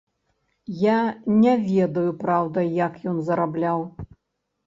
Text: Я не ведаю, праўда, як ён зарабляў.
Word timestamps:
Я 0.83 0.95
не 1.41 1.51
ведаю, 1.67 2.15
праўда, 2.23 2.59
як 2.85 2.93
ён 3.11 3.17
зарабляў. 3.27 3.79